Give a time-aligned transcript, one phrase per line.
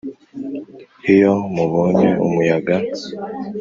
[1.13, 2.75] Iyo mubonye umuyaga